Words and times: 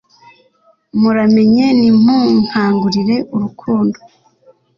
muramenye 0.99 1.65
ntimunkangurire 1.77 3.17
urukundo 3.35 3.97